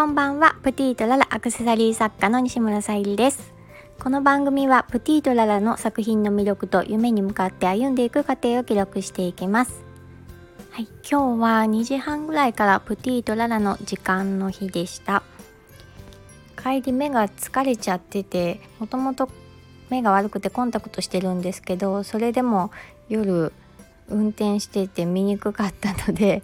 [0.00, 0.56] こんばんは。
[0.62, 3.52] プティートララアクセサリー作家の西村さゆりです。
[4.02, 9.84] この番組はプティートララの作品の魅力と夢に向かって歩んでいく過程を記録していきます。
[10.70, 15.22] はい、今日は2時半ぐらいからプティートララの時間の日でした。
[16.56, 19.28] 帰り目が疲れちゃっててもともと
[19.90, 22.70] 目が悪くてコンタクトしてるんですけどそれでも
[23.10, 23.52] 夜
[24.08, 26.42] 運転してて見にくかったので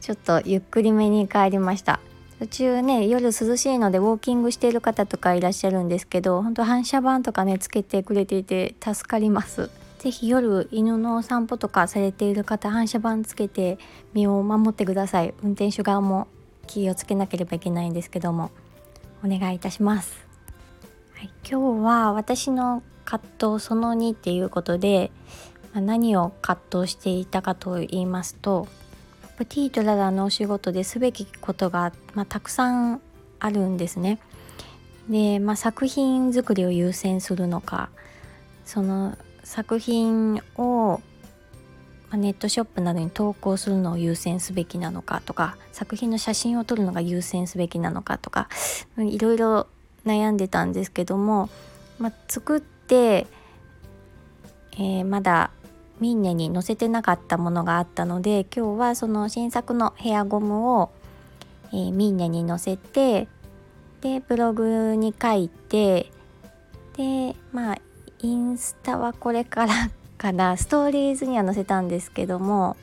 [0.00, 2.00] ちょっとゆっくりめに帰りました。
[2.38, 9.70] 途中ね夜涼しいのでウォーキングしている方とかいらっしゃるんですけど本当反射板とかねつけてくれていて助かります。
[9.98, 13.78] 是非夜犬のお散歩とかされている方反射板つけて
[14.12, 15.32] 身を守ってください。
[15.42, 16.28] 運転手側も
[16.66, 18.50] 気をつけなければいけないんですけども。
[19.24, 20.14] お願いいたします、
[21.14, 25.10] はい、今日は私の葛藤その2っていうことで、
[25.72, 28.68] ま、何を葛藤していたかと言いますと
[29.36, 33.00] プティートララのお仕事ですべきことが、まあ、たくさん
[33.40, 34.18] あるんですね。
[35.08, 37.90] で、まあ、作品作りを優先するのか
[38.64, 41.00] その作品を
[42.12, 48.48] ネットショップなどに投稿するのを優先すべきなのかとか作品の写真を撮るのが優先すべきなのかとか
[48.96, 49.66] いろいろ
[50.06, 51.50] 悩んでたんですけども、
[51.98, 53.26] まあ、作って、
[54.72, 55.50] えー、まだ
[56.00, 60.90] ミンネに載せてなかったものがあったので今日はその新作のヘアゴムを、
[61.72, 63.28] えー、ミンネに載せて
[64.00, 66.10] でブログに書いて
[66.96, 67.78] でまあ
[68.20, 70.56] インスタはこれからかな。
[70.56, 72.76] ストーリーズには載せたんですけども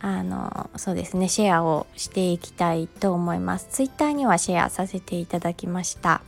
[0.00, 3.68] あのそうですねシェアをしていきたいと思います。
[3.70, 6.20] ツイッターにはシェアさせていただきました。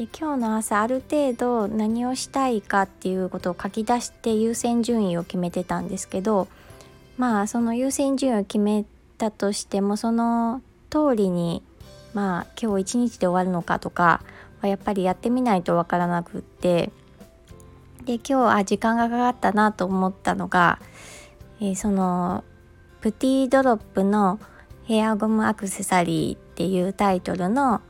[0.00, 6.48] で今日の朝ある程度何をしたいかっていうことを書き出して優先順位を決めてたんですけど
[7.18, 8.86] まあその優先順位を決め
[9.18, 11.62] たとしてもその通りに
[12.14, 14.22] まあ今日一日で終わるのかとか
[14.62, 16.90] はやっぱりやってみないとわからなくって
[18.06, 20.78] で今日あ時間がかかったなと思ったのが、
[21.60, 22.42] えー、その
[23.02, 24.40] プティドロップの
[24.84, 27.82] ヘアゴムアクセサリーっていうタイトルの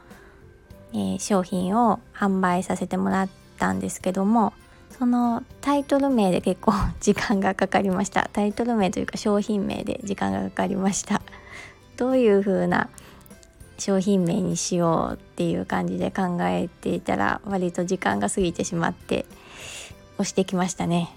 [0.92, 3.28] えー、商品を販売させてもらっ
[3.58, 4.52] たんですけども
[5.00, 8.28] そのタイトル名で結構 時間がかかりました。
[8.32, 11.22] タイトル名というか商品名で時間がかかりました。
[11.96, 12.90] どういう風な
[13.78, 19.24] 商品名にしようっていう感じで考えていたら割と時間が過ぎてしまって
[20.14, 21.10] 押してきましたね。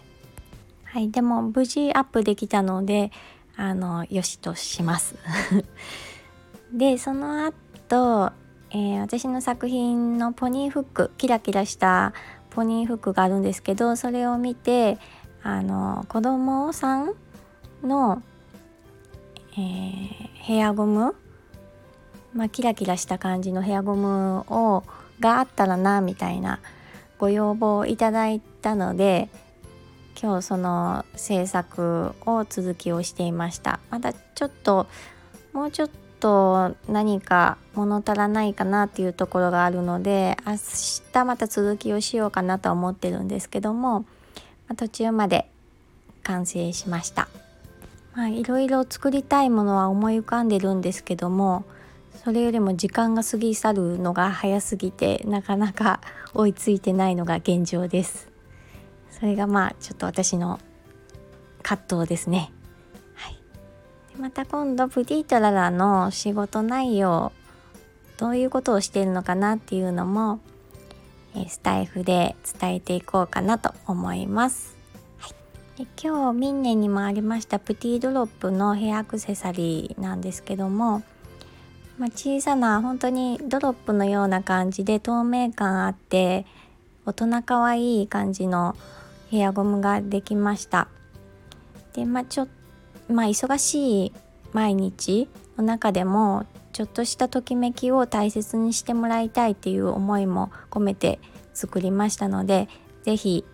[0.85, 3.11] はいでも無事アップできたので
[3.57, 5.15] あのよしとします。
[6.71, 8.31] でその後
[8.75, 12.13] えー、私の作品のポニーフックキラキラした
[12.49, 14.97] ポニーフックがあるんですけどそれを見て
[15.43, 17.13] あの子供さん
[17.83, 18.23] の、
[19.53, 21.15] えー、ヘアゴム、
[22.33, 24.83] まあ、キラキラした感じのヘアゴムを
[25.19, 26.59] があったらなみたいな
[27.19, 29.29] ご要望をいただいたので
[30.19, 33.79] 今日その制作を続きをしていました。
[33.89, 34.87] まだちょっと
[35.53, 35.89] もうちょっ
[36.23, 40.53] と何か物足らないかなっていうところがあるので明
[41.11, 44.05] 日また続きをしようかなと思ってるんですけども、
[44.69, 45.49] ま途中まで
[46.23, 47.27] 完成しました。
[48.13, 51.65] まあ、いろいろ作りたいものは思い浮かんでるんですけども
[52.23, 55.99] それよりも時間が過ぎ去るのが早すぎてなかなか
[56.35, 58.29] 追いついてないのが現状です。
[59.11, 60.59] それがまあちょっと私の
[61.63, 62.53] 葛藤ですね。
[64.23, 67.33] また今度プティトララの仕事内容
[68.15, 70.39] どういうことをしているのかなっていうのも
[71.49, 74.77] スタイフで伝えていこうかなと思います。
[75.17, 81.03] はい、で今日ミンネにもありましたプティドロップのヘアアクセサリーなんですけども、
[81.97, 86.45] まあ、小さな本当にドロップのような感じで透明感あって
[87.05, 88.77] 大人かわいい感じの
[89.29, 90.87] ヘアゴムができました。
[91.91, 92.47] でまあちょっ
[93.09, 94.13] まあ忙しい
[94.53, 95.27] 毎日
[95.57, 101.19] の中でもちょっとしたときめきを大切にしてもらいたいっていう思いも込めて
[101.53, 102.67] 作りましたので
[103.03, 103.45] 是非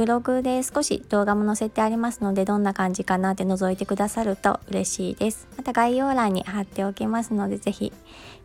[0.00, 5.46] ブログで少し動画も載せてありますのでどんな感じかなって覗いてくださると嬉しいです。
[5.58, 7.92] また概要欄に貼っておきますので是非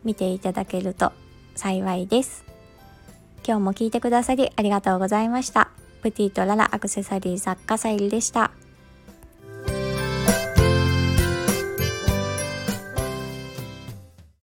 [0.04, 1.12] 見ていただけると
[1.54, 2.44] 幸いです。
[3.42, 5.70] 今日も聞いてくださりありがとうございました。
[6.02, 8.50] プティとララアクセサリー作家さゆりでした。